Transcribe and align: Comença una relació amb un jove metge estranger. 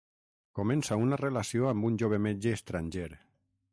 Comença 0.59 0.97
una 1.01 1.19
relació 1.21 1.67
amb 1.73 1.89
un 1.91 1.99
jove 2.03 2.19
metge 2.29 2.55
estranger. 2.61 3.09